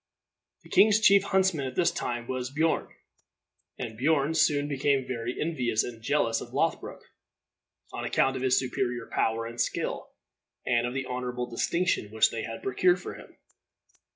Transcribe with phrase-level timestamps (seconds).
[0.63, 2.87] The king's chief huntsman at this time was Beorn,
[3.77, 7.03] and Beorn soon became very envious and jealous of Lothbroc,
[7.93, 10.09] on account of his superior power and skill,
[10.65, 13.37] and of the honorable distinction which they procured for him.